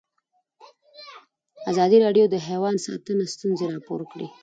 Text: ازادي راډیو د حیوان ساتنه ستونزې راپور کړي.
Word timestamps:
ازادي 1.71 1.97
راډیو 2.05 2.25
د 2.29 2.35
حیوان 2.47 2.75
ساتنه 2.85 3.23
ستونزې 3.33 3.65
راپور 3.73 4.01
کړي. 4.11 4.27